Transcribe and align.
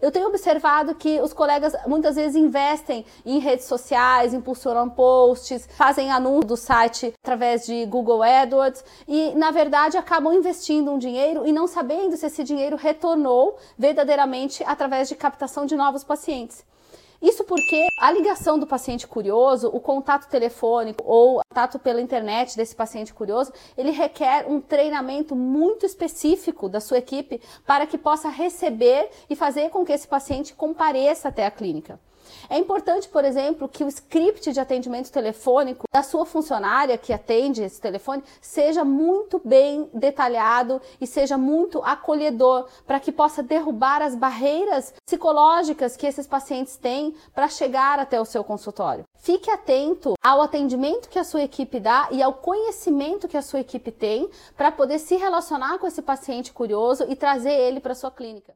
Eu 0.00 0.10
tenho 0.10 0.28
observado 0.28 0.94
que 0.94 1.20
os 1.20 1.32
colegas 1.32 1.74
muitas 1.86 2.16
vezes 2.16 2.36
investem 2.36 3.04
em 3.24 3.38
redes 3.38 3.66
sociais, 3.66 4.34
impulsionam 4.34 4.88
posts, 4.88 5.68
fazem 5.76 6.10
anúncio 6.10 6.48
do 6.48 6.56
site 6.56 7.14
através 7.22 7.66
de 7.66 7.86
Google 7.86 8.22
AdWords 8.22 8.84
e, 9.08 9.32
na 9.34 9.50
verdade, 9.50 9.96
acabam 9.96 10.32
investindo 10.34 10.90
um 10.90 10.98
dinheiro 10.98 11.46
e 11.46 11.52
não 11.52 11.66
sabendo 11.66 12.16
se 12.16 12.26
esse 12.26 12.44
dinheiro 12.44 12.76
retornou 12.76 13.56
verdadeiramente 13.78 14.62
através 14.66 15.08
de 15.08 15.14
captação 15.14 15.66
de 15.66 15.76
novos 15.76 16.04
pacientes. 16.04 16.64
Isso 17.20 17.44
porque 17.44 17.86
a 18.00 18.10
ligação 18.10 18.58
do 18.58 18.66
paciente 18.66 19.06
curioso, 19.06 19.68
o 19.68 19.80
contato 19.80 20.28
telefônico 20.28 21.02
ou 21.06 21.40
contato 21.48 21.78
pela 21.78 22.00
internet 22.00 22.56
desse 22.56 22.74
paciente 22.74 23.14
curioso, 23.14 23.52
ele 23.76 23.90
requer 23.90 24.46
um 24.46 24.60
treinamento 24.60 25.34
muito 25.34 25.86
específico 25.86 26.68
da 26.68 26.80
sua 26.80 26.98
equipe 26.98 27.40
para 27.66 27.86
que 27.86 27.96
possa 27.96 28.28
receber 28.28 29.10
e 29.30 29.36
fazer 29.36 29.70
com 29.70 29.84
que 29.84 29.92
esse 29.92 30.06
paciente 30.06 30.54
compareça 30.54 31.28
até 31.28 31.46
a 31.46 31.50
clínica. 31.50 31.98
É 32.48 32.58
importante, 32.58 33.08
por 33.08 33.24
exemplo, 33.24 33.68
que 33.68 33.84
o 33.84 33.88
script 33.88 34.52
de 34.52 34.60
atendimento 34.60 35.10
telefônico 35.10 35.84
da 35.92 36.02
sua 36.02 36.24
funcionária 36.24 36.98
que 36.98 37.12
atende 37.12 37.62
esse 37.62 37.80
telefone 37.80 38.22
seja 38.40 38.84
muito 38.84 39.40
bem 39.44 39.88
detalhado 39.92 40.80
e 41.00 41.06
seja 41.06 41.36
muito 41.38 41.80
acolhedor 41.82 42.68
para 42.86 43.00
que 43.00 43.12
possa 43.12 43.42
derrubar 43.42 44.02
as 44.02 44.14
barreiras 44.14 44.92
psicológicas 45.06 45.96
que 45.96 46.06
esses 46.06 46.26
pacientes 46.26 46.76
têm 46.76 47.14
para 47.34 47.48
chegar 47.48 47.98
até 47.98 48.20
o 48.20 48.24
seu 48.24 48.44
consultório. 48.44 49.04
Fique 49.18 49.50
atento 49.50 50.14
ao 50.22 50.40
atendimento 50.40 51.08
que 51.08 51.18
a 51.18 51.24
sua 51.24 51.42
equipe 51.42 51.80
dá 51.80 52.08
e 52.10 52.22
ao 52.22 52.34
conhecimento 52.34 53.26
que 53.26 53.36
a 53.36 53.42
sua 53.42 53.60
equipe 53.60 53.90
tem 53.90 54.28
para 54.56 54.70
poder 54.70 54.98
se 54.98 55.16
relacionar 55.16 55.78
com 55.78 55.86
esse 55.86 56.02
paciente 56.02 56.52
curioso 56.52 57.04
e 57.08 57.16
trazer 57.16 57.52
ele 57.52 57.80
para 57.80 57.94
sua 57.94 58.10
clínica. 58.10 58.54